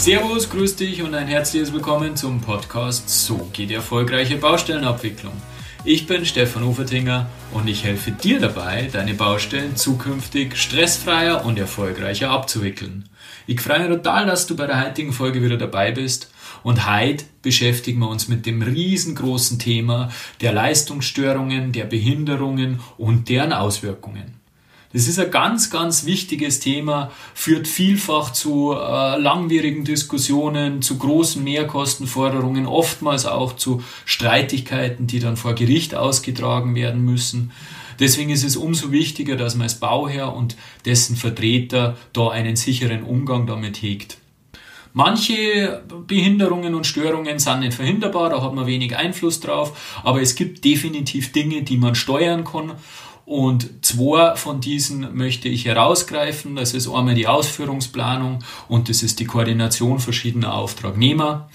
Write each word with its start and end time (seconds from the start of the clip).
Servus, 0.00 0.48
grüß 0.48 0.76
dich 0.76 1.02
und 1.02 1.14
ein 1.14 1.26
herzliches 1.26 1.74
Willkommen 1.74 2.16
zum 2.16 2.40
Podcast 2.40 3.06
So 3.26 3.50
geht 3.52 3.70
erfolgreiche 3.70 4.38
Baustellenabwicklung. 4.38 5.34
Ich 5.84 6.06
bin 6.06 6.24
Stefan 6.24 6.62
Ufertinger 6.62 7.28
und 7.52 7.68
ich 7.68 7.84
helfe 7.84 8.10
dir 8.10 8.40
dabei, 8.40 8.88
deine 8.90 9.12
Baustellen 9.12 9.76
zukünftig 9.76 10.56
stressfreier 10.56 11.44
und 11.44 11.58
erfolgreicher 11.58 12.30
abzuwickeln. 12.30 13.10
Ich 13.46 13.60
freue 13.60 13.80
mich 13.80 13.98
total, 13.98 14.24
dass 14.24 14.46
du 14.46 14.56
bei 14.56 14.66
der 14.66 14.82
heutigen 14.82 15.12
Folge 15.12 15.42
wieder 15.42 15.58
dabei 15.58 15.92
bist 15.92 16.30
und 16.62 16.90
heute 16.90 17.26
beschäftigen 17.42 17.98
wir 17.98 18.08
uns 18.08 18.26
mit 18.26 18.46
dem 18.46 18.62
riesengroßen 18.62 19.58
Thema 19.58 20.10
der 20.40 20.54
Leistungsstörungen, 20.54 21.72
der 21.72 21.84
Behinderungen 21.84 22.80
und 22.96 23.28
deren 23.28 23.52
Auswirkungen. 23.52 24.39
Das 24.92 25.06
ist 25.06 25.20
ein 25.20 25.30
ganz, 25.30 25.70
ganz 25.70 26.04
wichtiges 26.04 26.58
Thema, 26.58 27.12
führt 27.32 27.68
vielfach 27.68 28.32
zu 28.32 28.72
äh, 28.72 29.18
langwierigen 29.18 29.84
Diskussionen, 29.84 30.82
zu 30.82 30.98
großen 30.98 31.44
Mehrkostenforderungen, 31.44 32.66
oftmals 32.66 33.24
auch 33.24 33.54
zu 33.54 33.84
Streitigkeiten, 34.04 35.06
die 35.06 35.20
dann 35.20 35.36
vor 35.36 35.54
Gericht 35.54 35.94
ausgetragen 35.94 36.74
werden 36.74 37.04
müssen. 37.04 37.52
Deswegen 38.00 38.30
ist 38.30 38.42
es 38.42 38.56
umso 38.56 38.90
wichtiger, 38.90 39.36
dass 39.36 39.54
man 39.54 39.64
als 39.64 39.78
Bauherr 39.78 40.34
und 40.34 40.56
dessen 40.84 41.14
Vertreter 41.14 41.96
da 42.12 42.30
einen 42.30 42.56
sicheren 42.56 43.04
Umgang 43.04 43.46
damit 43.46 43.82
hegt. 43.82 44.16
Manche 44.92 45.84
Behinderungen 46.08 46.74
und 46.74 46.84
Störungen 46.84 47.38
sind 47.38 47.60
nicht 47.60 47.74
verhinderbar, 47.74 48.30
da 48.30 48.42
hat 48.42 48.54
man 48.54 48.66
wenig 48.66 48.96
Einfluss 48.96 49.38
drauf, 49.38 50.00
aber 50.02 50.20
es 50.20 50.34
gibt 50.34 50.64
definitiv 50.64 51.30
Dinge, 51.30 51.62
die 51.62 51.76
man 51.76 51.94
steuern 51.94 52.42
kann 52.42 52.72
und 53.30 53.86
zwei 53.86 54.34
von 54.34 54.60
diesen 54.60 55.16
möchte 55.16 55.48
ich 55.48 55.64
herausgreifen. 55.64 56.56
Das 56.56 56.74
ist 56.74 56.88
einmal 56.88 57.14
die 57.14 57.28
Ausführungsplanung 57.28 58.40
und 58.66 58.88
das 58.88 59.04
ist 59.04 59.20
die 59.20 59.24
Koordination 59.24 60.00
verschiedener 60.00 60.52
Auftragnehmer. 60.52 61.48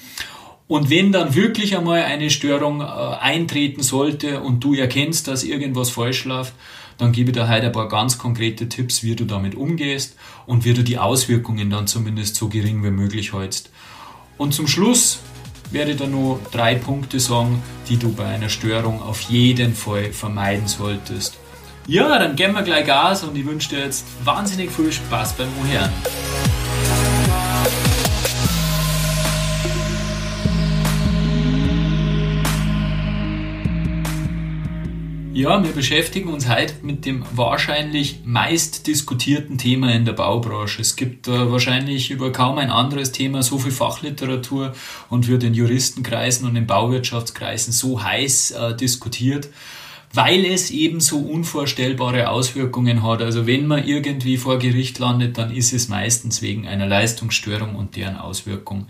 Und 0.70 0.90
wenn 0.90 1.12
dann 1.12 1.36
wirklich 1.36 1.76
einmal 1.76 2.04
eine 2.04 2.30
Störung 2.30 2.80
äh, 2.80 2.86
eintreten 2.86 3.84
sollte 3.84 4.40
und 4.40 4.64
du 4.64 4.74
erkennst, 4.74 5.28
dass 5.28 5.44
irgendwas 5.44 5.90
falsch 5.90 6.24
läuft, 6.24 6.54
dann 6.98 7.12
gebe 7.12 7.32
ich 7.32 7.36
dir 7.36 7.50
heute 7.50 7.66
ein 7.66 7.74
paar 7.74 7.90
ganz 7.90 8.18
konkrete 8.18 8.70
Tipps, 8.70 9.04
wie 9.04 9.18
du 9.18 9.26
damit 9.26 9.56
umgehst 9.56 10.16
und 10.46 10.64
wie 10.64 10.74
du 10.74 10.82
die 10.82 10.98
Auswirkungen 10.98 11.70
dann 11.70 11.88
zumindest 11.88 12.38
so 12.38 12.48
gering 12.48 12.86
wie 12.86 12.90
möglich 12.90 13.34
hältst. 13.34 13.70
Und 14.38 14.54
zum 14.54 14.68
Schluss 14.68 15.20
werde 15.72 15.92
ich 15.92 15.98
da 15.98 16.08
nur 16.08 16.40
drei 16.54 16.76
Punkte 16.76 17.20
sagen, 17.20 17.62
die 17.90 17.98
du 17.98 18.14
bei 18.14 18.28
einer 18.28 18.48
Störung 18.48 19.02
auf 19.02 19.20
jeden 19.20 19.76
Fall 19.76 20.14
vermeiden 20.14 20.70
solltest. 20.70 21.38
Ja, 21.88 22.18
dann 22.18 22.36
gehen 22.36 22.52
wir 22.54 22.64
gleich 22.64 22.88
Gas 22.88 23.24
und 23.24 23.38
ich 23.38 23.46
wünsche 23.46 23.70
dir 23.70 23.82
jetzt 23.82 24.08
wahnsinnig 24.24 24.72
viel 24.72 24.92
Spaß 24.92 25.34
beim 25.34 25.50
Umhören. 25.62 25.92
Ja, 35.36 35.64
wir 35.64 35.72
beschäftigen 35.74 36.30
uns 36.30 36.50
heute 36.50 36.74
mit 36.82 37.06
dem 37.06 37.24
wahrscheinlich 37.34 38.22
meist 38.26 38.88
diskutierten 38.88 39.60
Thema 39.60 39.94
in 39.94 40.06
der 40.06 40.14
Baubranche. 40.14 40.82
Es 40.82 40.96
gibt 40.96 41.28
äh, 41.28 41.52
wahrscheinlich 41.52 42.10
über 42.10 42.32
kaum 42.32 42.58
ein 42.58 42.72
anderes 42.72 43.12
Thema 43.12 43.44
so 43.44 43.60
viel 43.60 43.72
Fachliteratur 43.72 44.74
und 45.12 45.28
wird 45.28 45.44
in 45.44 45.54
Juristenkreisen 45.54 46.48
und 46.48 46.56
in 46.56 46.66
Bauwirtschaftskreisen 46.66 47.74
so 47.74 48.02
heiß 48.02 48.52
äh, 48.52 48.76
diskutiert 48.76 49.50
weil 50.16 50.46
es 50.46 50.72
eben 50.72 51.02
so 51.02 51.20
unvorstellbare 51.20 52.30
Auswirkungen 52.30 53.04
hat. 53.04 53.22
Also 53.22 53.46
wenn 53.48 53.68
man 53.68 53.86
irgendwie 53.86 54.38
vor 54.38 54.60
Gericht 54.60 55.00
landet, 55.00 55.38
dann 55.38 55.52
ist 55.52 55.74
es 55.74 55.90
meistens 55.90 56.42
wegen 56.42 56.68
einer 56.68 56.88
Leistungsstörung 56.88 57.76
und 57.76 57.96
deren 57.96 58.18
Auswirkung. 58.18 58.88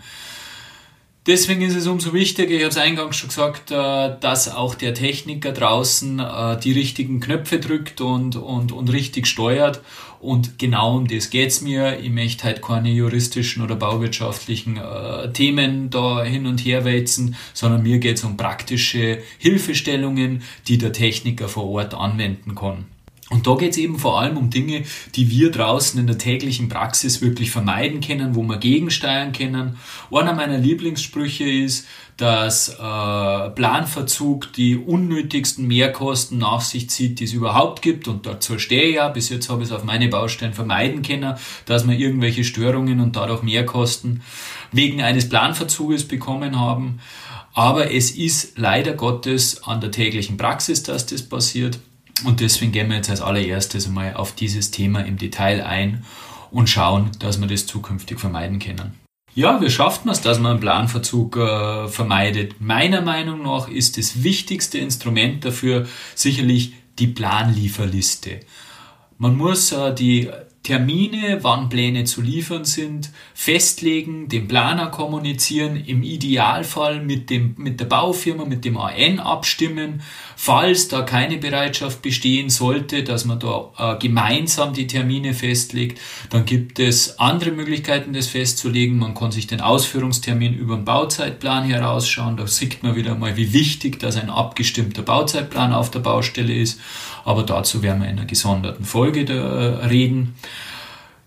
Deswegen 1.26 1.62
ist 1.62 1.74
es 1.74 1.88
umso 1.88 2.12
wichtiger, 2.12 2.52
ich 2.52 2.60
habe 2.60 2.70
es 2.70 2.76
eingangs 2.76 3.16
schon 3.16 3.30
gesagt, 3.30 3.72
äh, 3.72 4.16
dass 4.20 4.54
auch 4.54 4.76
der 4.76 4.94
Techniker 4.94 5.50
draußen 5.50 6.20
äh, 6.20 6.60
die 6.60 6.70
richtigen 6.70 7.18
Knöpfe 7.18 7.58
drückt 7.58 8.00
und, 8.00 8.36
und, 8.36 8.70
und 8.70 8.92
richtig 8.92 9.26
steuert. 9.26 9.80
Und 10.20 10.58
genau 10.58 10.96
um 10.96 11.08
das 11.08 11.30
geht's 11.30 11.60
mir. 11.60 11.98
Ich 11.98 12.10
möchte 12.10 12.44
halt 12.44 12.62
keine 12.62 12.90
juristischen 12.90 13.62
oder 13.62 13.74
bauwirtschaftlichen 13.74 14.76
äh, 14.76 15.32
Themen 15.32 15.90
da 15.90 16.22
hin 16.22 16.46
und 16.46 16.60
her 16.60 16.84
wälzen, 16.84 17.34
sondern 17.54 17.82
mir 17.82 17.98
geht's 17.98 18.22
um 18.22 18.36
praktische 18.36 19.18
Hilfestellungen, 19.38 20.42
die 20.68 20.78
der 20.78 20.92
Techniker 20.92 21.48
vor 21.48 21.68
Ort 21.68 21.94
anwenden 21.94 22.54
kann. 22.54 22.84
Und 23.28 23.48
da 23.48 23.56
geht 23.56 23.72
es 23.72 23.78
eben 23.78 23.98
vor 23.98 24.20
allem 24.20 24.36
um 24.36 24.50
Dinge, 24.50 24.84
die 25.16 25.28
wir 25.30 25.50
draußen 25.50 25.98
in 25.98 26.06
der 26.06 26.16
täglichen 26.16 26.68
Praxis 26.68 27.20
wirklich 27.20 27.50
vermeiden 27.50 28.00
können, 28.00 28.36
wo 28.36 28.42
wir 28.44 28.58
gegensteuern 28.58 29.32
können. 29.32 29.78
Einer 30.12 30.32
meiner 30.32 30.58
Lieblingssprüche 30.58 31.42
ist, 31.44 31.88
dass 32.16 32.68
äh, 32.68 33.50
Planverzug 33.50 34.52
die 34.52 34.76
unnötigsten 34.76 35.66
Mehrkosten 35.66 36.38
nach 36.38 36.60
sich 36.60 36.88
zieht, 36.88 37.18
die 37.18 37.24
es 37.24 37.32
überhaupt 37.32 37.82
gibt. 37.82 38.06
Und 38.06 38.26
dazu 38.26 38.60
stehe 38.60 38.84
ich 38.84 38.94
ja. 38.94 39.08
Bis 39.08 39.28
jetzt 39.28 39.50
habe 39.50 39.62
ich 39.62 39.70
es 39.70 39.74
auf 39.74 39.82
meine 39.82 40.08
Baustellen 40.08 40.54
vermeiden 40.54 41.02
können, 41.02 41.34
dass 41.64 41.86
wir 41.86 41.98
irgendwelche 41.98 42.44
Störungen 42.44 43.00
und 43.00 43.16
dadurch 43.16 43.42
Mehrkosten 43.42 44.22
wegen 44.70 45.02
eines 45.02 45.28
Planverzuges 45.28 46.06
bekommen 46.06 46.60
haben. 46.60 47.00
Aber 47.54 47.92
es 47.92 48.12
ist 48.12 48.56
leider 48.56 48.92
Gottes 48.92 49.64
an 49.64 49.80
der 49.80 49.90
täglichen 49.90 50.36
Praxis, 50.36 50.84
dass 50.84 51.06
das 51.06 51.22
passiert. 51.22 51.80
Und 52.24 52.40
deswegen 52.40 52.72
gehen 52.72 52.88
wir 52.88 52.96
jetzt 52.96 53.10
als 53.10 53.20
allererstes 53.20 53.86
einmal 53.86 54.14
auf 54.14 54.34
dieses 54.34 54.70
Thema 54.70 55.00
im 55.00 55.18
Detail 55.18 55.62
ein 55.64 56.04
und 56.50 56.70
schauen, 56.70 57.10
dass 57.18 57.40
wir 57.40 57.46
das 57.46 57.66
zukünftig 57.66 58.18
vermeiden 58.18 58.58
können. 58.58 58.94
Ja, 59.34 59.60
wie 59.60 59.68
schafft 59.68 60.06
man 60.06 60.14
es, 60.14 60.22
dass 60.22 60.38
man 60.38 60.52
einen 60.52 60.60
Planverzug 60.60 61.36
äh, 61.36 61.88
vermeidet? 61.88 62.58
Meiner 62.58 63.02
Meinung 63.02 63.42
nach 63.42 63.68
ist 63.68 63.98
das 63.98 64.22
wichtigste 64.22 64.78
Instrument 64.78 65.44
dafür 65.44 65.86
sicherlich 66.14 66.72
die 66.98 67.08
Planlieferliste. 67.08 68.40
Man 69.18 69.36
muss 69.36 69.72
äh, 69.72 69.94
die 69.94 70.30
Termine, 70.66 71.38
wann 71.42 71.68
Pläne 71.68 72.02
zu 72.04 72.22
liefern 72.22 72.64
sind, 72.64 73.10
festlegen, 73.34 74.28
dem 74.28 74.48
Planer 74.48 74.88
kommunizieren, 74.88 75.76
im 75.76 76.02
Idealfall 76.02 77.04
mit, 77.04 77.30
dem, 77.30 77.54
mit 77.56 77.78
der 77.78 77.84
Baufirma, 77.84 78.44
mit 78.46 78.64
dem 78.64 78.76
AN 78.76 79.20
abstimmen. 79.20 80.02
Falls 80.38 80.88
da 80.88 81.00
keine 81.00 81.38
Bereitschaft 81.38 82.02
bestehen 82.02 82.50
sollte, 82.50 83.02
dass 83.02 83.24
man 83.24 83.40
da 83.40 83.70
äh, 83.78 83.98
gemeinsam 83.98 84.74
die 84.74 84.86
Termine 84.86 85.32
festlegt, 85.32 85.98
dann 86.28 86.44
gibt 86.44 86.78
es 86.78 87.18
andere 87.18 87.52
Möglichkeiten, 87.52 88.12
das 88.12 88.26
festzulegen. 88.26 88.98
Man 88.98 89.14
kann 89.14 89.32
sich 89.32 89.46
den 89.46 89.62
Ausführungstermin 89.62 90.52
über 90.52 90.76
den 90.76 90.84
Bauzeitplan 90.84 91.64
herausschauen. 91.64 92.36
Da 92.36 92.46
sieht 92.46 92.82
man 92.82 92.96
wieder 92.96 93.14
mal, 93.14 93.38
wie 93.38 93.54
wichtig, 93.54 93.98
dass 93.98 94.18
ein 94.18 94.28
abgestimmter 94.28 95.00
Bauzeitplan 95.00 95.72
auf 95.72 95.90
der 95.90 96.00
Baustelle 96.00 96.54
ist. 96.54 96.80
Aber 97.24 97.42
dazu 97.42 97.82
werden 97.82 98.02
wir 98.02 98.10
in 98.10 98.18
einer 98.18 98.26
gesonderten 98.26 98.84
Folge 98.84 99.24
da, 99.24 99.34
äh, 99.34 99.86
reden. 99.86 100.34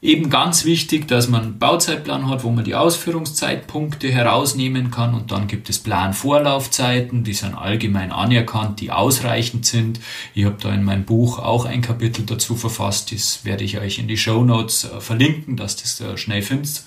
Eben 0.01 0.29
ganz 0.29 0.63
wichtig, 0.63 1.09
dass 1.09 1.27
man 1.27 1.41
einen 1.41 1.59
Bauzeitplan 1.59 2.29
hat, 2.29 2.45
wo 2.45 2.51
man 2.51 2.63
die 2.63 2.75
Ausführungszeitpunkte 2.75 4.09
herausnehmen 4.09 4.91
kann 4.91 5.13
und 5.13 5.33
dann 5.33 5.47
gibt 5.47 5.69
es 5.69 5.79
Planvorlaufzeiten, 5.79 7.25
die 7.25 7.33
sind 7.33 7.53
allgemein 7.53 8.13
anerkannt, 8.13 8.79
die 8.79 8.91
ausreichend 8.91 9.65
sind. 9.65 9.99
Ich 10.33 10.45
habe 10.45 10.55
da 10.61 10.73
in 10.73 10.85
meinem 10.85 11.03
Buch 11.03 11.39
auch 11.39 11.65
ein 11.65 11.81
Kapitel 11.81 12.25
dazu 12.25 12.55
verfasst, 12.55 13.11
das 13.11 13.43
werde 13.43 13.65
ich 13.65 13.77
euch 13.77 13.99
in 13.99 14.07
die 14.07 14.15
Show 14.15 14.45
Notes 14.45 14.85
äh, 14.85 15.01
verlinken, 15.01 15.57
dass 15.57 15.75
das 15.75 15.99
äh, 15.99 16.17
schnell 16.17 16.43
findet. 16.43 16.83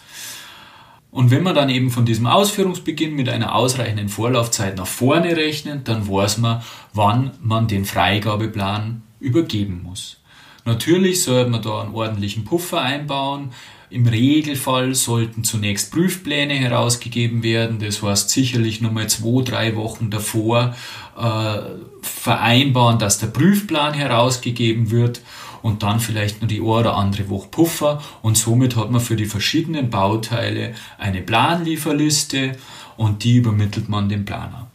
Und 1.11 1.31
wenn 1.31 1.43
man 1.43 1.55
dann 1.55 1.69
eben 1.69 1.91
von 1.91 2.07
diesem 2.07 2.27
Ausführungsbeginn 2.27 3.15
mit 3.15 3.29
einer 3.29 3.55
ausreichenden 3.55 4.09
Vorlaufzeit 4.09 4.79
nach 4.79 4.87
vorne 4.87 5.37
rechnet, 5.37 5.87
dann 5.87 6.09
weiß 6.09 6.39
man, 6.39 6.63
wann 6.95 7.33
man 7.43 7.69
den 7.69 7.85
Freigabeplan 7.85 9.03
übergeben 9.21 9.83
muss. 9.83 10.22
Natürlich 10.65 11.23
sollte 11.23 11.51
man 11.51 11.63
da 11.63 11.83
einen 11.83 11.95
ordentlichen 11.95 12.45
Puffer 12.45 12.81
einbauen. 12.81 13.51
Im 13.91 14.07
Regelfall 14.07 14.95
sollten 14.95 15.45
zunächst 15.45 15.93
Prüfpläne 15.93 16.55
herausgegeben 16.55 17.43
werden. 17.43 17.79
Das 17.79 18.03
heißt 18.03 18.31
sicherlich 18.31 18.81
nochmal 18.81 19.09
zwei, 19.09 19.43
drei 19.43 19.77
Wochen 19.77 20.11
davor 20.11 20.75
äh, 21.19 21.59
vereinbaren, 22.01 22.99
dass 22.99 23.19
der 23.19 23.27
Prüfplan 23.27 23.93
herausgegeben 23.93 24.91
wird 24.91 25.21
und 25.63 25.83
dann 25.83 26.01
vielleicht 26.01 26.41
nur 26.41 26.49
die 26.49 26.61
eine 26.61 26.69
oder 26.69 26.97
andere 26.97 27.29
Woche 27.29 27.49
Puffer 27.49 28.03
und 28.23 28.37
somit 28.37 28.77
hat 28.77 28.91
man 28.91 29.01
für 29.01 29.17
die 29.17 29.27
verschiedenen 29.27 29.91
Bauteile 29.91 30.75
eine 30.99 31.23
Planlieferliste 31.23 32.57
und 32.97 33.25
die 33.25 33.37
übermittelt 33.37 33.89
man 33.89 34.09
dem 34.09 34.25
Planer. 34.25 34.72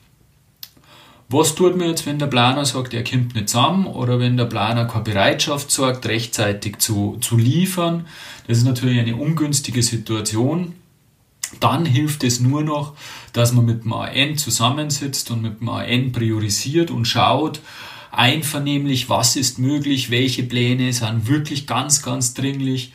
Was 1.30 1.56
tut 1.56 1.76
man 1.76 1.90
jetzt, 1.90 2.06
wenn 2.06 2.20
der 2.20 2.28
Planer 2.28 2.64
sagt, 2.64 2.94
er 2.94 3.04
kommt 3.04 3.36
nicht 3.36 3.50
zusammen 3.50 3.86
oder 3.86 4.18
wenn 4.20 4.38
der 4.38 4.46
Planer 4.46 4.86
keine 4.86 5.04
Bereitschaft 5.04 5.70
sorgt, 5.70 6.06
rechtzeitig 6.06 6.78
zu, 6.78 7.18
zu 7.20 7.36
liefern? 7.38 8.08
Das 8.48 8.60
ist 8.60 8.64
natürlich 8.64 9.00
eine 9.00 9.18
ungünstige 9.18 9.84
Situation. 9.84 10.74
Dann 11.60 11.86
hilft 11.86 12.24
es 12.24 12.40
nur 12.40 12.64
noch, 12.64 12.94
dass 13.34 13.52
man 13.52 13.66
mit 13.66 13.84
dem 13.84 13.92
AN 13.92 14.38
zusammensitzt 14.38 15.30
und 15.32 15.42
mit 15.42 15.60
dem 15.60 15.68
AN 15.68 16.14
priorisiert 16.14 16.92
und 16.92 17.06
schaut, 17.06 17.60
einvernehmlich, 18.12 19.10
was 19.10 19.36
ist 19.36 19.60
möglich, 19.60 20.10
welche 20.10 20.44
Pläne 20.44 20.94
sind 20.94 21.28
wirklich 21.28 21.68
ganz, 21.68 22.04
ganz 22.04 22.34
dringlich 22.34 22.94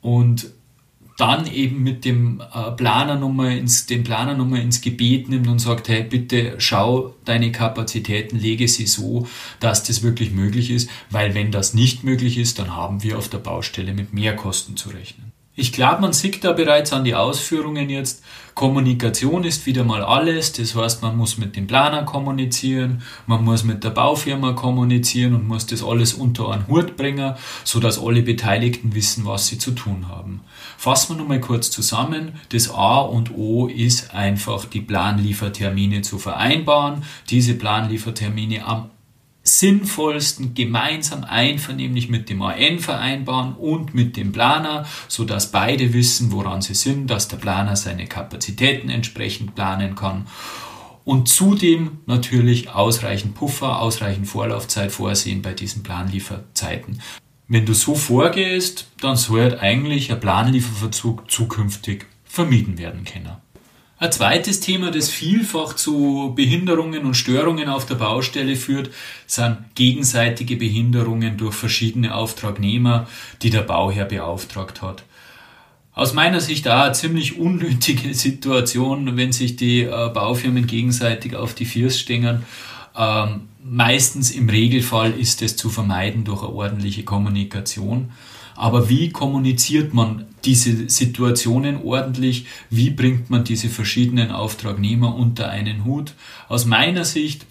und 0.00 0.50
dann 1.18 1.46
eben 1.48 1.82
mit 1.82 2.04
dem 2.04 2.40
äh, 2.40 2.70
Planer 2.70 3.16
nochmal 3.16 3.58
ins, 3.58 3.86
den 3.86 4.04
Planer 4.04 4.34
nochmal 4.34 4.60
ins 4.60 4.80
Gebet 4.80 5.28
nimmt 5.28 5.48
und 5.48 5.58
sagt, 5.58 5.88
hey, 5.88 6.04
bitte 6.04 6.54
schau 6.58 7.14
deine 7.24 7.50
Kapazitäten, 7.50 8.38
lege 8.38 8.68
sie 8.68 8.86
so, 8.86 9.26
dass 9.58 9.82
das 9.82 10.02
wirklich 10.02 10.30
möglich 10.30 10.70
ist, 10.70 10.88
weil 11.10 11.34
wenn 11.34 11.50
das 11.50 11.74
nicht 11.74 12.04
möglich 12.04 12.38
ist, 12.38 12.60
dann 12.60 12.74
haben 12.74 13.02
wir 13.02 13.18
auf 13.18 13.28
der 13.28 13.38
Baustelle 13.38 13.92
mit 13.92 14.14
Mehrkosten 14.14 14.76
zu 14.76 14.90
rechnen. 14.90 15.27
Ich 15.58 15.72
glaube, 15.72 16.02
man 16.02 16.12
sieht 16.12 16.44
da 16.44 16.52
bereits 16.52 16.92
an 16.92 17.02
die 17.02 17.16
Ausführungen 17.16 17.90
jetzt, 17.90 18.22
Kommunikation 18.54 19.42
ist 19.42 19.66
wieder 19.66 19.82
mal 19.82 20.04
alles. 20.04 20.52
Das 20.52 20.76
heißt, 20.76 21.02
man 21.02 21.16
muss 21.16 21.36
mit 21.36 21.56
dem 21.56 21.66
Planer 21.66 22.04
kommunizieren, 22.04 23.02
man 23.26 23.44
muss 23.44 23.64
mit 23.64 23.82
der 23.82 23.90
Baufirma 23.90 24.52
kommunizieren 24.52 25.34
und 25.34 25.48
muss 25.48 25.66
das 25.66 25.82
alles 25.82 26.14
unter 26.14 26.52
einen 26.52 26.68
Hut 26.68 26.96
bringen, 26.96 27.34
sodass 27.64 28.00
alle 28.00 28.22
Beteiligten 28.22 28.94
wissen, 28.94 29.26
was 29.26 29.48
sie 29.48 29.58
zu 29.58 29.72
tun 29.72 30.06
haben. 30.08 30.42
Fassen 30.76 31.16
wir 31.16 31.22
nochmal 31.22 31.40
kurz 31.40 31.72
zusammen. 31.72 32.34
Das 32.50 32.70
A 32.70 33.00
und 33.00 33.36
O 33.36 33.66
ist 33.66 34.14
einfach 34.14 34.64
die 34.64 34.80
Planliefertermine 34.80 36.02
zu 36.02 36.18
vereinbaren, 36.18 37.02
diese 37.30 37.54
Planliefertermine 37.54 38.64
am 38.64 38.90
sinnvollsten 39.48 40.54
gemeinsam 40.54 41.24
einvernehmlich 41.24 42.08
mit 42.08 42.28
dem 42.28 42.42
AN 42.42 42.78
vereinbaren 42.78 43.54
und 43.54 43.94
mit 43.94 44.16
dem 44.16 44.32
Planer, 44.32 44.86
so 45.08 45.24
dass 45.24 45.50
beide 45.50 45.92
wissen, 45.92 46.32
woran 46.32 46.62
sie 46.62 46.74
sind, 46.74 47.08
dass 47.08 47.28
der 47.28 47.38
Planer 47.38 47.76
seine 47.76 48.06
Kapazitäten 48.06 48.90
entsprechend 48.90 49.54
planen 49.54 49.94
kann 49.94 50.26
und 51.08 51.26
zudem 51.26 52.00
natürlich 52.04 52.68
ausreichend 52.68 53.34
Puffer, 53.34 53.80
ausreichend 53.80 54.28
Vorlaufzeit 54.28 54.92
vorsehen 54.92 55.40
bei 55.40 55.54
diesen 55.54 55.82
Planlieferzeiten. 55.82 57.00
Wenn 57.46 57.64
du 57.64 57.72
so 57.72 57.94
vorgehst, 57.94 58.88
dann 59.00 59.16
sollte 59.16 59.60
eigentlich 59.60 60.12
ein 60.12 60.20
Planlieferverzug 60.20 61.30
zukünftig 61.30 62.04
vermieden 62.24 62.76
werden 62.76 63.04
können. 63.04 63.38
Ein 64.00 64.12
zweites 64.12 64.60
Thema, 64.60 64.92
das 64.92 65.10
vielfach 65.10 65.74
zu 65.74 66.32
Behinderungen 66.36 67.04
und 67.04 67.14
Störungen 67.14 67.68
auf 67.68 67.84
der 67.84 67.96
Baustelle 67.96 68.54
führt, 68.54 68.90
sind 69.26 69.58
gegenseitige 69.74 70.54
Behinderungen 70.54 71.36
durch 71.36 71.56
verschiedene 71.56 72.14
Auftragnehmer, 72.14 73.08
die 73.42 73.50
der 73.50 73.62
Bauherr 73.62 74.04
beauftragt 74.04 74.82
hat. 74.82 75.02
Aus 75.94 76.14
meiner 76.14 76.40
Sicht 76.40 76.68
auch 76.68 76.82
eine 76.82 76.92
ziemlich 76.92 77.40
unnötige 77.40 78.14
Situation, 78.14 79.16
wenn 79.16 79.32
sich 79.32 79.56
die 79.56 79.82
äh, 79.82 80.10
Baufirmen 80.14 80.68
gegenseitig 80.68 81.34
auf 81.34 81.54
die 81.54 81.64
First 81.64 81.98
stängern. 81.98 82.44
Ähm, 82.96 83.48
meistens 83.64 84.30
im 84.30 84.48
Regelfall 84.48 85.10
ist 85.10 85.42
es 85.42 85.56
zu 85.56 85.70
vermeiden 85.70 86.22
durch 86.22 86.42
eine 86.44 86.52
ordentliche 86.52 87.02
Kommunikation. 87.02 88.12
Aber 88.58 88.88
wie 88.88 89.10
kommuniziert 89.10 89.94
man 89.94 90.26
diese 90.44 90.88
Situationen 90.88 91.80
ordentlich? 91.84 92.46
Wie 92.70 92.90
bringt 92.90 93.30
man 93.30 93.44
diese 93.44 93.68
verschiedenen 93.68 94.32
Auftragnehmer 94.32 95.14
unter 95.14 95.48
einen 95.48 95.84
Hut? 95.84 96.14
Aus 96.48 96.66
meiner 96.66 97.04
Sicht 97.04 97.46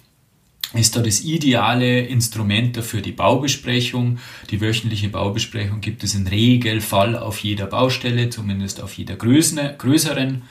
ist 0.74 0.96
da 0.96 1.00
das 1.00 1.22
ideale 1.22 2.00
Instrument 2.00 2.76
dafür 2.76 3.00
die 3.00 3.12
Baubesprechung. 3.12 4.18
Die 4.50 4.60
wöchentliche 4.60 5.08
Baubesprechung 5.08 5.80
gibt 5.80 6.04
es 6.04 6.14
im 6.14 6.26
Regelfall 6.26 7.16
auf 7.16 7.38
jeder 7.38 7.64
Baustelle, 7.64 8.28
zumindest 8.28 8.82
auf 8.82 8.92
jeder 8.98 9.16
größeren. 9.16 10.42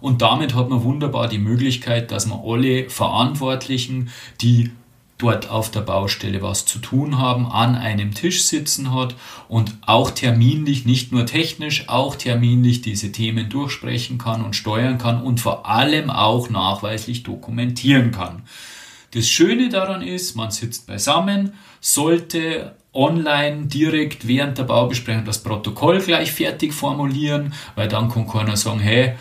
Und 0.00 0.22
damit 0.22 0.54
hat 0.54 0.70
man 0.70 0.84
wunderbar 0.84 1.26
die 1.28 1.38
Möglichkeit, 1.38 2.12
dass 2.12 2.26
man 2.26 2.38
alle 2.44 2.88
Verantwortlichen, 2.88 4.10
die 4.40 4.70
dort 5.18 5.48
auf 5.48 5.70
der 5.70 5.80
Baustelle 5.80 6.42
was 6.42 6.66
zu 6.66 6.78
tun 6.78 7.18
haben, 7.18 7.46
an 7.46 7.74
einem 7.74 8.12
Tisch 8.14 8.44
sitzen 8.44 8.94
hat 8.94 9.14
und 9.48 9.76
auch 9.86 10.10
terminlich, 10.10 10.84
nicht 10.84 11.12
nur 11.12 11.24
technisch, 11.24 11.88
auch 11.88 12.16
terminlich 12.16 12.82
diese 12.82 13.12
Themen 13.12 13.48
durchsprechen 13.48 14.18
kann 14.18 14.44
und 14.44 14.54
steuern 14.54 14.98
kann 14.98 15.22
und 15.22 15.40
vor 15.40 15.66
allem 15.66 16.10
auch 16.10 16.50
nachweislich 16.50 17.22
dokumentieren 17.22 18.10
kann. 18.12 18.42
Das 19.12 19.28
Schöne 19.28 19.70
daran 19.70 20.02
ist, 20.02 20.36
man 20.36 20.50
sitzt 20.50 20.86
beisammen, 20.86 21.54
sollte 21.80 22.74
online 22.92 23.66
direkt 23.66 24.26
während 24.26 24.58
der 24.58 24.64
Baubesprechung 24.64 25.24
das 25.24 25.42
Protokoll 25.42 26.00
gleich 26.00 26.32
fertig 26.32 26.72
formulieren, 26.72 27.54
weil 27.74 27.88
dann 27.88 28.10
kann 28.10 28.26
keiner 28.26 28.56
sagen, 28.56 28.80
hey, 28.80 29.14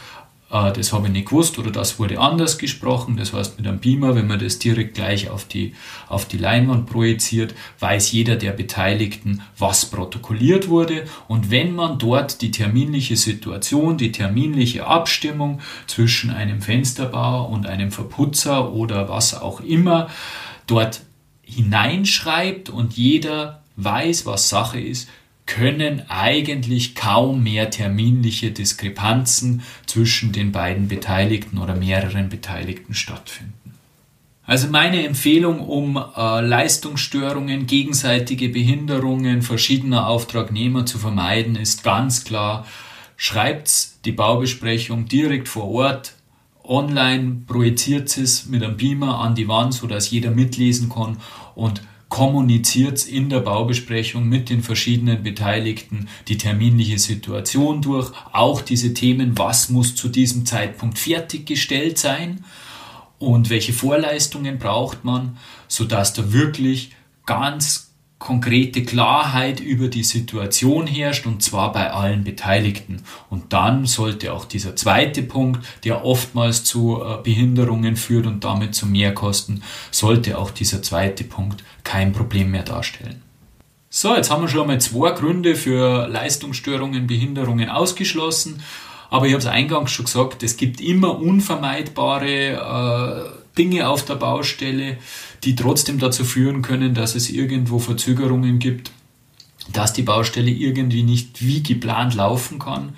das 0.55 0.93
habe 0.93 1.07
ich 1.07 1.13
nicht 1.13 1.27
gewusst 1.27 1.59
oder 1.59 1.69
das 1.69 1.99
wurde 1.99 2.19
anders 2.19 2.57
gesprochen. 2.57 3.17
Das 3.17 3.33
heißt, 3.33 3.57
mit 3.57 3.67
einem 3.67 3.79
Beamer, 3.79 4.15
wenn 4.15 4.27
man 4.27 4.39
das 4.39 4.57
direkt 4.57 4.95
gleich 4.95 5.29
auf 5.29 5.45
die, 5.45 5.73
auf 6.07 6.25
die 6.25 6.37
Leinwand 6.37 6.85
projiziert, 6.85 7.53
weiß 7.79 8.11
jeder 8.13 8.37
der 8.37 8.51
Beteiligten, 8.51 9.41
was 9.57 9.85
protokolliert 9.87 10.69
wurde. 10.69 11.05
Und 11.27 11.51
wenn 11.51 11.75
man 11.75 11.99
dort 11.99 12.41
die 12.41 12.51
terminliche 12.51 13.17
Situation, 13.17 13.97
die 13.97 14.11
terminliche 14.13 14.87
Abstimmung 14.87 15.59
zwischen 15.87 16.29
einem 16.29 16.61
Fensterbauer 16.61 17.49
und 17.49 17.65
einem 17.65 17.91
Verputzer 17.91 18.71
oder 18.71 19.09
was 19.09 19.39
auch 19.39 19.59
immer 19.59 20.09
dort 20.67 21.01
hineinschreibt 21.41 22.69
und 22.69 22.93
jeder 22.93 23.61
weiß, 23.75 24.25
was 24.25 24.49
Sache 24.49 24.79
ist, 24.79 25.09
können 25.45 26.03
eigentlich 26.09 26.95
kaum 26.95 27.43
mehr 27.43 27.69
terminliche 27.69 28.51
Diskrepanzen 28.51 29.61
zwischen 29.85 30.31
den 30.31 30.51
beiden 30.51 30.87
Beteiligten 30.87 31.59
oder 31.59 31.75
mehreren 31.75 32.29
Beteiligten 32.29 32.93
stattfinden. 32.93 33.53
Also 34.47 34.67
meine 34.67 35.05
Empfehlung, 35.05 35.59
um 35.59 35.97
äh, 35.97 36.41
Leistungsstörungen, 36.41 37.65
gegenseitige 37.65 38.49
Behinderungen 38.49 39.41
verschiedener 39.41 40.07
Auftragnehmer 40.07 40.85
zu 40.85 40.99
vermeiden, 40.99 41.55
ist 41.55 41.83
ganz 41.83 42.23
klar, 42.25 42.65
schreibt 43.17 44.05
die 44.05 44.11
Baubesprechung 44.11 45.07
direkt 45.07 45.47
vor 45.47 45.69
Ort, 45.69 46.13
online 46.63 47.41
projiziert 47.47 48.15
es 48.17 48.45
mit 48.45 48.63
einem 48.63 48.77
Beamer 48.77 49.19
an 49.19 49.35
die 49.35 49.47
Wand, 49.47 49.73
sodass 49.73 50.11
jeder 50.11 50.31
mitlesen 50.31 50.89
kann 50.89 51.17
und 51.55 51.81
kommuniziert 52.09 53.07
in 53.07 53.29
der 53.29 53.39
Baubesprechung 53.39 54.29
mit 54.29 54.49
den 54.49 54.61
verschiedenen 54.61 55.23
Beteiligten 55.23 56.07
die 56.27 56.37
terminliche 56.37 56.99
Situation 56.99 57.81
durch, 57.81 58.11
auch 58.31 58.61
diese 58.61 58.93
Themen, 58.93 59.37
was 59.37 59.69
muss 59.69 59.95
zu 59.95 60.09
diesem 60.09 60.45
Zeitpunkt 60.45 60.97
fertiggestellt 60.99 61.97
sein 61.97 62.43
und 63.17 63.49
welche 63.49 63.73
Vorleistungen 63.73 64.59
braucht 64.59 65.03
man, 65.03 65.37
sodass 65.67 66.13
da 66.13 66.31
wirklich 66.31 66.91
ganz 67.25 67.84
konkrete 68.17 68.83
Klarheit 68.83 69.59
über 69.59 69.87
die 69.87 70.03
Situation 70.03 70.87
herrscht 70.87 71.25
und 71.25 71.43
zwar 71.43 71.71
bei 71.71 71.91
allen 71.91 72.23
Beteiligten. 72.23 73.03
Und 73.29 73.51
dann 73.51 73.85
sollte 73.85 74.33
auch 74.33 74.45
dieser 74.45 74.75
zweite 74.75 75.21
Punkt, 75.21 75.65
der 75.83 76.05
oftmals 76.05 76.63
zu 76.63 77.01
äh, 77.01 77.21
Behinderungen 77.21 77.97
führt 77.97 78.25
und 78.25 78.43
damit 78.43 78.73
zu 78.73 78.87
Mehrkosten, 78.87 79.63
sollte 79.91 80.37
auch 80.37 80.51
dieser 80.51 80.81
zweite 80.81 81.23
Punkt 81.23 81.63
kein 81.83 82.13
Problem 82.13 82.51
mehr 82.51 82.63
darstellen. 82.63 83.21
So, 83.89 84.15
jetzt 84.15 84.29
haben 84.29 84.41
wir 84.41 84.49
schon 84.49 84.61
einmal 84.61 84.81
zwei 84.81 85.11
Gründe 85.11 85.55
für 85.55 86.07
Leistungsstörungen, 86.07 87.07
Behinderungen 87.07 87.69
ausgeschlossen. 87.69 88.61
Aber 89.09 89.27
ich 89.27 89.33
habe 89.33 89.41
es 89.41 89.47
eingangs 89.47 89.91
schon 89.91 90.05
gesagt, 90.05 90.43
es 90.43 90.57
gibt 90.57 90.81
immer 90.81 91.19
unvermeidbare 91.19 93.31
äh, 93.31 93.57
Dinge 93.57 93.87
auf 93.87 94.03
der 94.03 94.15
Baustelle, 94.15 94.97
die 95.45 95.55
trotzdem 95.55 95.99
dazu 95.99 96.25
führen 96.25 96.61
können, 96.61 96.93
dass 96.93 97.15
es 97.15 97.29
irgendwo 97.29 97.79
Verzögerungen 97.79 98.59
gibt, 98.59 98.91
dass 99.71 99.93
die 99.93 100.01
Baustelle 100.01 100.51
irgendwie 100.51 101.03
nicht 101.03 101.45
wie 101.45 101.63
geplant 101.63 102.15
laufen 102.15 102.59
kann. 102.59 102.93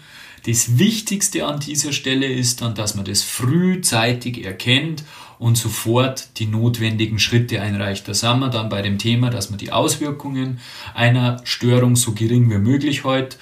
Das 0.45 0.79
Wichtigste 0.79 1.45
an 1.45 1.59
dieser 1.59 1.91
Stelle 1.91 2.27
ist 2.27 2.61
dann, 2.61 2.73
dass 2.73 2.95
man 2.95 3.03
das 3.03 3.21
frühzeitig 3.21 4.45
erkennt 4.45 5.03
und 5.39 5.57
sofort 5.57 6.29
die 6.37 6.45
notwendigen 6.45 7.19
Schritte 7.19 7.61
einreicht. 7.61 8.07
Da 8.07 8.13
sind 8.13 8.39
wir 8.39 8.49
dann 8.49 8.69
bei 8.69 8.81
dem 8.81 8.97
Thema, 8.97 9.29
dass 9.29 9.49
man 9.49 9.59
die 9.59 9.73
Auswirkungen 9.73 10.59
einer 10.95 11.41
Störung 11.43 11.97
so 11.97 12.13
gering 12.13 12.49
wie 12.49 12.59
möglich 12.59 13.03
hält. 13.03 13.37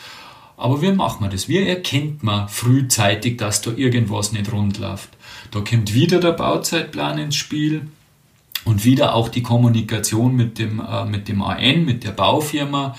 Aber 0.58 0.82
wie 0.82 0.92
macht 0.92 1.22
man 1.22 1.30
das? 1.30 1.48
Wie 1.48 1.60
erkennt 1.60 2.24
man 2.24 2.50
frühzeitig, 2.50 3.38
dass 3.38 3.62
da 3.62 3.72
irgendwas 3.72 4.32
nicht 4.32 4.52
rund 4.52 4.80
läuft? 4.80 5.10
Da 5.52 5.60
kommt 5.60 5.94
wieder 5.94 6.20
der 6.20 6.32
Bauzeitplan 6.32 7.20
ins 7.20 7.36
Spiel 7.36 7.88
und 8.66 8.84
wieder 8.84 9.16
auch 9.16 9.30
die 9.30 9.44
Kommunikation 9.44 10.36
mit 10.36 10.60
dem, 10.60 10.80
äh, 10.80 11.06
mit 11.06 11.28
dem 11.28 11.42
AN, 11.42 11.86
mit 11.86 12.04
der 12.04 12.12
Baufirma. 12.12 12.96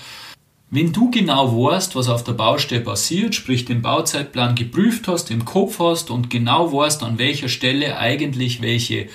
Wenn 0.69 0.91
du 0.91 1.11
genau 1.11 1.65
weißt, 1.65 1.95
was 1.95 2.09
auf 2.09 2.23
der 2.23 2.33
Baustelle 2.33 2.81
passiert, 2.81 3.35
sprich 3.35 3.65
den 3.65 3.81
Bauzeitplan 3.81 4.55
geprüft 4.55 5.07
hast, 5.07 5.31
im 5.31 5.45
Kopf 5.45 5.79
hast 5.79 6.09
und 6.09 6.29
genau 6.29 6.73
weißt, 6.73 7.03
an 7.03 7.17
welcher 7.17 7.47
Stelle 7.47 7.97
eigentlich 7.97 8.61
welche 8.61 8.95
äh, 8.95 9.09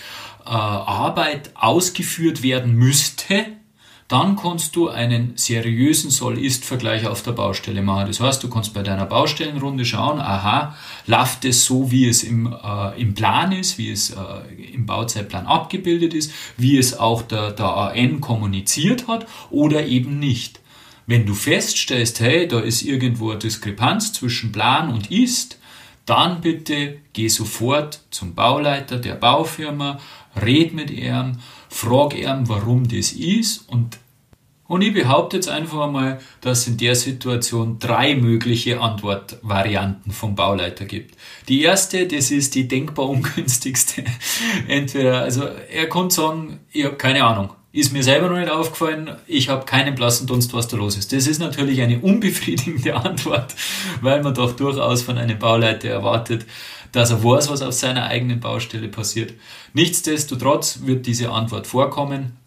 Arbeit 0.46 1.50
ausgeführt 1.54 2.42
werden 2.42 2.74
müsste, 2.74 3.46
dann 4.12 4.36
kannst 4.36 4.76
du 4.76 4.90
einen 4.90 5.32
seriösen 5.36 6.10
Soll-Ist-Vergleich 6.10 7.06
auf 7.06 7.22
der 7.22 7.32
Baustelle 7.32 7.80
machen. 7.80 8.08
Das 8.08 8.20
heißt, 8.20 8.44
du 8.44 8.50
kannst 8.50 8.74
bei 8.74 8.82
deiner 8.82 9.06
Baustellenrunde 9.06 9.86
schauen, 9.86 10.20
aha, 10.20 10.76
läuft 11.06 11.46
es 11.46 11.64
so, 11.64 11.90
wie 11.90 12.06
es 12.06 12.22
im, 12.22 12.46
äh, 12.46 13.00
im 13.00 13.14
Plan 13.14 13.52
ist, 13.52 13.78
wie 13.78 13.90
es 13.90 14.10
äh, 14.10 14.14
im 14.74 14.84
Bauzeitplan 14.84 15.46
abgebildet 15.46 16.12
ist, 16.12 16.30
wie 16.58 16.76
es 16.76 16.98
auch 16.98 17.22
der, 17.22 17.52
der 17.52 17.64
AN 17.64 18.20
kommuniziert 18.20 19.08
hat 19.08 19.26
oder 19.48 19.86
eben 19.86 20.18
nicht. 20.18 20.60
Wenn 21.06 21.24
du 21.24 21.32
feststellst, 21.32 22.20
hey, 22.20 22.46
da 22.46 22.60
ist 22.60 22.82
irgendwo 22.82 23.30
eine 23.30 23.38
Diskrepanz 23.38 24.12
zwischen 24.12 24.52
Plan 24.52 24.90
und 24.90 25.10
Ist, 25.10 25.58
dann 26.04 26.42
bitte 26.42 26.98
geh 27.14 27.28
sofort 27.28 28.02
zum 28.10 28.34
Bauleiter 28.34 28.98
der 28.98 29.14
Baufirma, 29.14 29.98
red 30.36 30.74
mit 30.74 30.90
ihm, 30.90 31.38
frag 31.70 32.14
ihm, 32.14 32.48
warum 32.48 32.86
das 32.88 33.12
ist 33.12 33.66
und 33.68 34.01
und 34.72 34.80
ich 34.80 34.94
behaupte 34.94 35.36
jetzt 35.36 35.50
einfach 35.50 35.90
mal, 35.90 36.18
dass 36.40 36.60
es 36.60 36.68
in 36.68 36.78
der 36.78 36.94
Situation 36.94 37.78
drei 37.78 38.14
mögliche 38.14 38.80
Antwortvarianten 38.80 40.12
vom 40.12 40.34
Bauleiter 40.34 40.86
gibt. 40.86 41.14
Die 41.46 41.60
erste, 41.60 42.06
das 42.06 42.30
ist 42.30 42.54
die 42.54 42.68
denkbar 42.68 43.06
ungünstigste. 43.10 44.02
Entweder, 44.68 45.20
also 45.20 45.42
er 45.70 45.90
kann 45.90 46.08
sagen, 46.08 46.60
ich 46.72 46.86
habe 46.86 46.96
keine 46.96 47.22
Ahnung, 47.22 47.50
ist 47.72 47.92
mir 47.92 48.02
selber 48.02 48.30
noch 48.30 48.38
nicht 48.38 48.50
aufgefallen, 48.50 49.10
ich 49.26 49.50
habe 49.50 49.66
keinen 49.66 49.94
blassen 49.94 50.26
Dunst, 50.26 50.54
was 50.54 50.68
da 50.68 50.78
los 50.78 50.96
ist. 50.96 51.12
Das 51.12 51.26
ist 51.26 51.38
natürlich 51.38 51.82
eine 51.82 51.98
unbefriedigende 51.98 52.96
Antwort, 53.04 53.54
weil 54.00 54.22
man 54.22 54.32
doch 54.32 54.56
durchaus 54.56 55.02
von 55.02 55.18
einem 55.18 55.38
Bauleiter 55.38 55.90
erwartet, 55.90 56.46
dass 56.92 57.10
er 57.10 57.22
weiß, 57.22 57.50
was 57.50 57.60
auf 57.60 57.74
seiner 57.74 58.06
eigenen 58.06 58.40
Baustelle 58.40 58.88
passiert. 58.88 59.34
Nichtsdestotrotz 59.74 60.80
wird 60.84 61.04
diese 61.04 61.30
Antwort 61.30 61.66
vorkommen. 61.66 62.38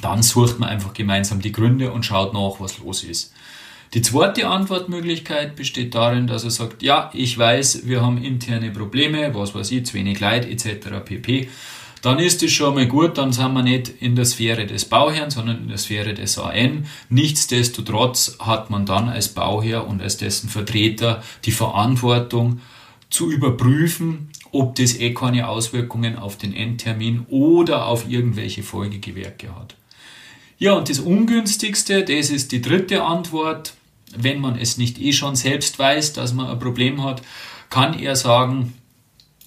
Dann 0.00 0.22
sucht 0.22 0.58
man 0.58 0.68
einfach 0.68 0.94
gemeinsam 0.94 1.40
die 1.40 1.52
Gründe 1.52 1.92
und 1.92 2.04
schaut 2.04 2.32
nach, 2.32 2.60
was 2.60 2.78
los 2.78 3.04
ist. 3.04 3.32
Die 3.94 4.00
zweite 4.00 4.48
Antwortmöglichkeit 4.48 5.54
besteht 5.54 5.94
darin, 5.94 6.26
dass 6.26 6.44
er 6.44 6.50
sagt, 6.50 6.82
ja, 6.82 7.10
ich 7.12 7.36
weiß, 7.36 7.86
wir 7.86 8.00
haben 8.00 8.22
interne 8.22 8.70
Probleme, 8.70 9.34
was 9.34 9.54
weiß 9.54 9.70
ich, 9.70 9.84
zu 9.84 9.94
wenig 9.94 10.18
Leid 10.18 10.46
etc. 10.46 11.04
pp 11.04 11.48
dann 12.02 12.18
ist 12.18 12.42
es 12.42 12.50
schon 12.50 12.74
mal 12.74 12.86
gut, 12.86 13.16
dann 13.16 13.32
sind 13.32 13.52
wir 13.54 13.62
nicht 13.62 13.88
in 14.00 14.16
der 14.16 14.24
Sphäre 14.24 14.66
des 14.66 14.86
Bauherrn, 14.86 15.30
sondern 15.30 15.58
in 15.58 15.68
der 15.68 15.78
Sphäre 15.78 16.14
des 16.14 16.36
AN. 16.36 16.86
Nichtsdestotrotz 17.08 18.38
hat 18.40 18.70
man 18.70 18.86
dann 18.86 19.08
als 19.08 19.28
Bauherr 19.28 19.86
und 19.86 20.02
als 20.02 20.16
dessen 20.16 20.48
Vertreter 20.48 21.22
die 21.44 21.52
Verantwortung 21.52 22.60
zu 23.08 23.30
überprüfen, 23.30 24.30
ob 24.50 24.74
das 24.74 24.98
eh 24.98 25.14
keine 25.14 25.48
Auswirkungen 25.48 26.18
auf 26.18 26.36
den 26.36 26.52
Endtermin 26.52 27.24
oder 27.28 27.86
auf 27.86 28.08
irgendwelche 28.08 28.64
Folgegewerke 28.64 29.54
hat. 29.54 29.76
Ja, 30.62 30.74
und 30.74 30.88
das 30.88 31.00
Ungünstigste, 31.00 32.04
das 32.04 32.30
ist 32.30 32.52
die 32.52 32.62
dritte 32.62 33.02
Antwort. 33.02 33.74
Wenn 34.16 34.40
man 34.40 34.56
es 34.56 34.78
nicht 34.78 35.00
eh 35.00 35.12
schon 35.12 35.34
selbst 35.34 35.76
weiß, 35.76 36.12
dass 36.12 36.34
man 36.34 36.46
ein 36.46 36.60
Problem 36.60 37.02
hat, 37.02 37.20
kann 37.68 37.98
er 37.98 38.14
sagen, 38.14 38.72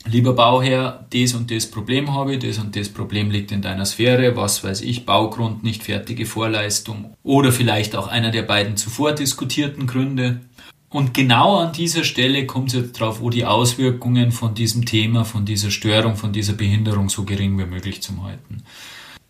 lieber 0.04 0.34
Bauherr, 0.34 1.06
das 1.14 1.34
und 1.34 1.50
das 1.52 1.72
Problem 1.72 2.14
habe 2.14 2.34
ich, 2.34 2.40
das 2.40 2.58
und 2.58 2.76
das 2.76 2.90
Problem 2.90 3.32
liegt 3.32 3.54
in 3.54 3.62
deiner 3.62 3.86
Sphäre, 3.86 4.36
was 4.36 4.62
weiß 4.62 4.82
ich, 4.82 5.06
Baugrund, 5.06 5.64
nicht 5.64 5.84
fertige 5.84 6.26
Vorleistung 6.26 7.14
oder 7.24 7.54
vielleicht 7.54 7.96
auch 7.96 8.10
einer 8.10 8.32
der 8.32 8.44
beiden 8.44 8.76
zuvor 8.76 9.14
diskutierten 9.14 9.88
Gründe. 9.88 10.42
Und 10.90 11.14
genau 11.14 11.60
an 11.60 11.72
dieser 11.72 12.04
Stelle 12.04 12.46
kommt 12.46 12.74
es 12.74 12.82
jetzt 12.82 13.00
darauf, 13.00 13.22
wo 13.22 13.30
die 13.30 13.46
Auswirkungen 13.46 14.34
von 14.34 14.54
diesem 14.54 14.84
Thema, 14.84 15.24
von 15.24 15.46
dieser 15.46 15.72
Störung, 15.72 16.18
von 16.18 16.34
dieser 16.34 16.54
Behinderung 16.54 17.08
so 17.08 17.24
gering 17.24 17.58
wie 17.58 17.66
möglich 17.66 18.02
zu 18.02 18.22
halten. 18.22 18.64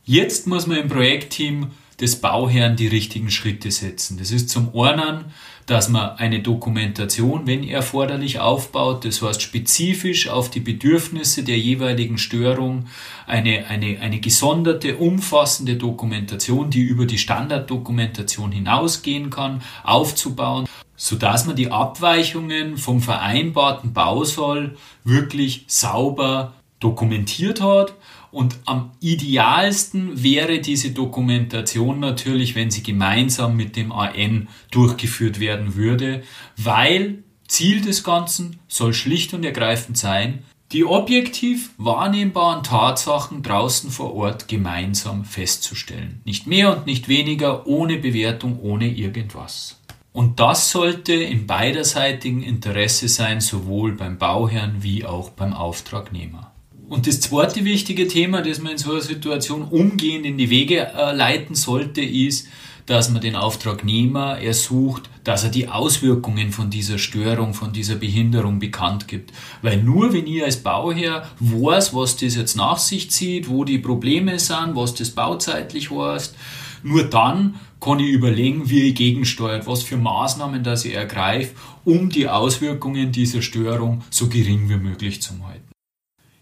Jetzt 0.07 0.45
muss 0.45 0.67
man 0.67 0.77
im 0.77 0.87
Projektteam 0.87 1.71
des 1.99 2.17
Bauherrn 2.17 2.75
die 2.75 2.87
richtigen 2.87 3.31
Schritte 3.31 3.71
setzen. 3.71 4.19
Das 4.19 4.29
ist 4.29 4.49
zum 4.49 4.77
einen, 4.79 5.25
dass 5.65 5.89
man 5.89 6.11
eine 6.17 6.41
Dokumentation, 6.41 7.47
wenn 7.47 7.67
erforderlich, 7.67 8.39
aufbaut, 8.39 9.03
das 9.03 9.23
heißt 9.23 9.41
spezifisch 9.41 10.29
auf 10.29 10.51
die 10.51 10.59
Bedürfnisse 10.59 11.41
der 11.43 11.57
jeweiligen 11.57 12.19
Störung 12.19 12.85
eine, 13.25 13.65
eine, 13.67 13.99
eine 13.99 14.19
gesonderte, 14.19 14.97
umfassende 14.97 15.75
Dokumentation, 15.75 16.69
die 16.69 16.81
über 16.81 17.07
die 17.07 17.17
Standarddokumentation 17.17 18.51
hinausgehen 18.51 19.31
kann, 19.31 19.63
aufzubauen, 19.83 20.67
sodass 20.95 21.47
man 21.47 21.55
die 21.55 21.71
Abweichungen 21.71 22.77
vom 22.77 23.01
vereinbarten 23.01 23.93
Bausoll 23.93 24.77
wirklich 25.03 25.65
sauber 25.67 26.53
dokumentiert 26.79 27.59
hat 27.61 27.95
und 28.31 28.57
am 28.65 28.91
idealsten 28.99 30.23
wäre 30.23 30.59
diese 30.59 30.91
Dokumentation 30.91 31.99
natürlich, 31.99 32.55
wenn 32.55 32.71
sie 32.71 32.83
gemeinsam 32.83 33.55
mit 33.55 33.75
dem 33.75 33.91
AN 33.91 34.47
durchgeführt 34.71 35.39
werden 35.39 35.75
würde, 35.75 36.23
weil 36.57 37.23
Ziel 37.47 37.81
des 37.81 38.03
Ganzen 38.03 38.59
soll 38.67 38.93
schlicht 38.93 39.33
und 39.33 39.43
ergreifend 39.43 39.97
sein, 39.97 40.43
die 40.71 40.83
objektiv 40.83 41.71
wahrnehmbaren 41.77 42.63
Tatsachen 42.63 43.43
draußen 43.43 43.91
vor 43.91 44.15
Ort 44.15 44.47
gemeinsam 44.47 45.23
festzustellen. 45.23 46.21
Nicht 46.25 46.47
mehr 46.47 46.75
und 46.75 46.85
nicht 46.85 47.07
weniger, 47.07 47.67
ohne 47.67 47.97
Bewertung, 47.97 48.59
ohne 48.59 48.87
irgendwas. 48.87 49.79
Und 50.11 50.39
das 50.39 50.71
sollte 50.71 51.13
im 51.13 51.45
beiderseitigen 51.45 52.41
Interesse 52.41 53.09
sein, 53.09 53.41
sowohl 53.41 53.91
beim 53.91 54.17
Bauherrn 54.17 54.81
wie 54.81 55.05
auch 55.05 55.29
beim 55.29 55.53
Auftragnehmer. 55.53 56.54
Und 56.87 57.07
das 57.07 57.19
zweite 57.19 57.65
wichtige 57.65 58.07
Thema, 58.07 58.41
das 58.41 58.59
man 58.59 58.73
in 58.73 58.77
so 58.77 58.91
einer 58.91 59.01
Situation 59.01 59.63
umgehend 59.63 60.25
in 60.25 60.37
die 60.37 60.51
Wege 60.51 60.87
äh, 60.95 61.15
leiten 61.15 61.55
sollte, 61.55 62.01
ist, 62.01 62.47
dass 62.85 63.09
man 63.09 63.21
den 63.21 63.35
Auftragnehmer 63.35 64.39
ersucht, 64.39 65.09
dass 65.23 65.43
er 65.43 65.49
die 65.49 65.67
Auswirkungen 65.69 66.51
von 66.51 66.69
dieser 66.69 66.99
Störung, 66.99 67.55
von 67.55 67.73
dieser 67.73 67.95
Behinderung 67.95 68.59
bekannt 68.59 69.07
gibt. 69.07 69.33
Weil 69.63 69.81
nur 69.81 70.13
wenn 70.13 70.27
ihr 70.27 70.45
als 70.45 70.57
Bauherr 70.57 71.27
weiß, 71.39 71.95
was 71.95 72.17
das 72.17 72.35
jetzt 72.35 72.55
nach 72.55 72.77
sich 72.77 73.09
zieht, 73.09 73.49
wo 73.49 73.63
die 73.63 73.79
Probleme 73.79 74.37
sind, 74.37 74.75
was 74.75 74.93
das 74.93 75.09
bauzeitlich 75.09 75.89
heißt, 75.89 76.35
nur 76.83 77.05
dann 77.05 77.55
kann 77.81 77.99
ich 77.99 78.09
überlegen, 78.09 78.69
wie 78.69 78.89
ich 78.89 78.95
gegensteuert, 78.95 79.65
was 79.65 79.81
für 79.81 79.97
Maßnahmen 79.97 80.63
dass 80.63 80.85
ich 80.85 80.93
ergreife, 80.93 81.55
um 81.83 82.09
die 82.09 82.29
Auswirkungen 82.29 83.11
dieser 83.11 83.41
Störung 83.41 84.03
so 84.11 84.27
gering 84.27 84.69
wie 84.69 84.77
möglich 84.77 85.23
zu 85.23 85.33
halten. 85.47 85.74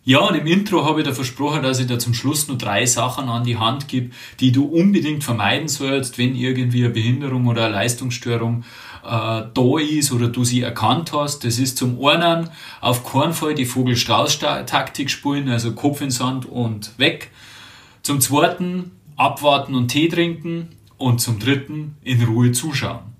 Ja, 0.05 0.19
und 0.19 0.35
im 0.35 0.47
Intro 0.47 0.83
habe 0.83 0.99
ich 0.99 1.07
da 1.07 1.13
versprochen, 1.13 1.63
dass 1.63 1.79
ich 1.79 1.87
da 1.87 1.97
zum 1.97 2.13
Schluss 2.13 2.49
nur 2.49 2.57
drei 2.57 2.85
Sachen 2.85 3.29
an 3.29 3.45
die 3.45 3.57
Hand 3.57 3.87
gebe, 3.87 4.11
die 4.41 4.51
du 4.51 4.65
unbedingt 4.65 5.23
vermeiden 5.23 5.69
sollst, 5.69 6.17
wenn 6.17 6.35
irgendwie 6.35 6.83
eine 6.83 6.93
Behinderung 6.93 7.47
oder 7.47 7.65
eine 7.65 7.75
Leistungsstörung 7.75 8.65
äh, 9.03 9.43
da 9.53 9.79
ist 9.79 10.11
oder 10.11 10.27
du 10.27 10.43
sie 10.43 10.61
erkannt 10.61 11.13
hast. 11.13 11.45
Das 11.45 11.57
ist 11.57 11.77
zum 11.77 12.03
einen 12.05 12.49
auf 12.81 13.09
keinen 13.09 13.31
Fall 13.31 13.55
die 13.55 13.65
Vogel-Strauß-Taktik 13.65 15.09
spielen, 15.09 15.47
also 15.47 15.71
Kopf 15.71 16.01
in 16.01 16.11
Sand 16.11 16.47
und 16.47 16.99
weg. 16.99 17.31
Zum 18.01 18.19
zweiten 18.19 18.91
abwarten 19.15 19.73
und 19.73 19.87
Tee 19.87 20.09
trinken 20.09 20.67
und 20.97 21.21
zum 21.21 21.39
dritten 21.39 21.95
in 22.03 22.21
Ruhe 22.23 22.51
zuschauen. 22.51 23.13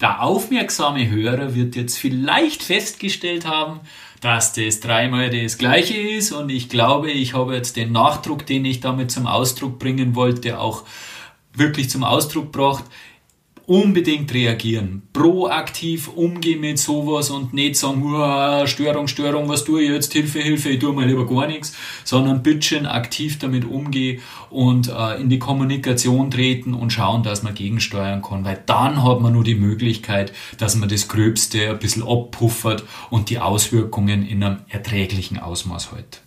Der 0.00 0.22
aufmerksame 0.22 1.10
Hörer 1.10 1.54
wird 1.54 1.76
jetzt 1.76 1.98
vielleicht 1.98 2.62
festgestellt 2.62 3.46
haben, 3.46 3.80
dass 4.20 4.52
das 4.52 4.80
dreimal 4.80 5.30
das 5.30 5.58
gleiche 5.58 5.96
ist. 5.96 6.32
Und 6.32 6.50
ich 6.50 6.68
glaube, 6.68 7.10
ich 7.10 7.34
habe 7.34 7.54
jetzt 7.54 7.76
den 7.76 7.92
Nachdruck, 7.92 8.46
den 8.46 8.64
ich 8.64 8.80
damit 8.80 9.10
zum 9.10 9.26
Ausdruck 9.26 9.78
bringen 9.78 10.14
wollte, 10.14 10.60
auch 10.60 10.84
wirklich 11.54 11.90
zum 11.90 12.04
Ausdruck 12.04 12.52
gebracht 12.52 12.84
unbedingt 13.70 14.34
reagieren, 14.34 15.02
proaktiv 15.12 16.08
umgehen 16.08 16.58
mit 16.58 16.80
sowas 16.80 17.30
und 17.30 17.54
nicht 17.54 17.76
sagen, 17.76 18.02
Störung, 18.66 19.06
Störung, 19.06 19.48
was 19.48 19.62
tue 19.62 19.82
ich 19.82 19.90
jetzt, 19.90 20.12
Hilfe, 20.12 20.40
Hilfe, 20.40 20.70
ich 20.70 20.80
tue 20.80 20.92
mal 20.92 21.06
lieber 21.06 21.24
gar 21.24 21.46
nichts, 21.46 21.76
sondern 22.02 22.42
bitteschön 22.42 22.84
aktiv 22.84 23.38
damit 23.38 23.64
umgehen 23.64 24.22
und 24.50 24.88
äh, 24.88 25.20
in 25.20 25.28
die 25.28 25.38
Kommunikation 25.38 26.32
treten 26.32 26.74
und 26.74 26.92
schauen, 26.92 27.22
dass 27.22 27.44
man 27.44 27.54
gegensteuern 27.54 28.22
kann, 28.22 28.44
weil 28.44 28.60
dann 28.66 29.04
hat 29.04 29.20
man 29.20 29.34
nur 29.34 29.44
die 29.44 29.54
Möglichkeit, 29.54 30.32
dass 30.58 30.74
man 30.74 30.88
das 30.88 31.06
Gröbste 31.06 31.70
ein 31.70 31.78
bisschen 31.78 32.02
abpuffert 32.02 32.82
und 33.08 33.30
die 33.30 33.38
Auswirkungen 33.38 34.26
in 34.26 34.42
einem 34.42 34.58
erträglichen 34.68 35.38
Ausmaß 35.38 35.92
hält. 35.92 36.22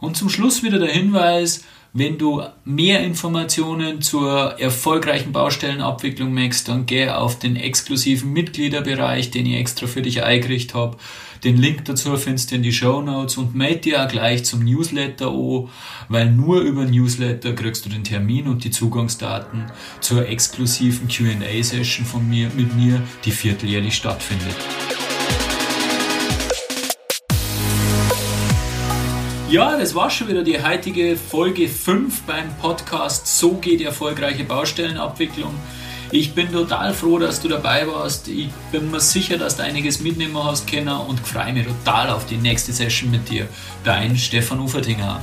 Und 0.00 0.16
zum 0.16 0.28
Schluss 0.30 0.64
wieder 0.64 0.80
der 0.80 0.90
Hinweis, 0.90 1.62
wenn 1.98 2.18
du 2.18 2.42
mehr 2.64 3.00
Informationen 3.00 4.00
zur 4.02 4.58
erfolgreichen 4.58 5.32
Baustellenabwicklung 5.32 6.32
möchtest, 6.32 6.68
dann 6.68 6.86
geh 6.86 7.08
auf 7.08 7.38
den 7.38 7.56
exklusiven 7.56 8.32
Mitgliederbereich, 8.32 9.30
den 9.30 9.46
ich 9.46 9.56
extra 9.56 9.86
für 9.86 10.02
dich 10.02 10.22
eingerichtet 10.22 10.74
habe. 10.74 10.96
Den 11.44 11.56
Link 11.56 11.84
dazu 11.84 12.16
findest 12.16 12.50
du 12.50 12.56
in 12.56 12.62
die 12.62 12.72
Show 12.72 13.00
Notes 13.00 13.36
und 13.36 13.54
melde 13.54 13.80
dir 13.80 14.04
auch 14.04 14.08
gleich 14.08 14.44
zum 14.44 14.64
Newsletter 14.64 15.28
an, 15.28 15.68
weil 16.08 16.30
nur 16.30 16.62
über 16.62 16.84
Newsletter 16.84 17.52
kriegst 17.52 17.86
du 17.86 17.90
den 17.90 18.02
Termin 18.02 18.48
und 18.48 18.64
die 18.64 18.70
Zugangsdaten 18.70 19.66
zur 20.00 20.28
exklusiven 20.28 21.08
Q&A-Session 21.08 22.04
von 22.04 22.28
mir, 22.28 22.50
mit 22.56 22.74
mir, 22.74 23.02
die 23.24 23.30
vierteljährlich 23.30 23.94
stattfindet. 23.94 24.56
Ja, 29.50 29.78
das 29.78 29.94
war 29.94 30.10
schon 30.10 30.28
wieder 30.28 30.42
die 30.42 30.62
heutige 30.62 31.16
Folge 31.16 31.68
5 31.68 32.22
beim 32.24 32.54
Podcast 32.60 33.38
So 33.38 33.54
geht 33.54 33.80
die 33.80 33.84
erfolgreiche 33.84 34.44
Baustellenabwicklung. 34.44 35.54
Ich 36.10 36.34
bin 36.34 36.52
total 36.52 36.92
froh, 36.92 37.18
dass 37.18 37.40
du 37.40 37.48
dabei 37.48 37.86
warst. 37.86 38.28
Ich 38.28 38.50
bin 38.70 38.90
mir 38.90 39.00
sicher, 39.00 39.38
dass 39.38 39.56
du 39.56 39.62
einiges 39.62 40.00
mitnehmen 40.00 40.36
hast 40.36 40.70
können 40.70 40.88
und 40.88 41.20
freue 41.20 41.54
mich 41.54 41.66
total 41.66 42.10
auf 42.10 42.26
die 42.26 42.36
nächste 42.36 42.72
Session 42.72 43.10
mit 43.10 43.30
dir. 43.30 43.48
Dein 43.84 44.18
Stefan 44.18 44.60
Ufertinger. 44.60 45.22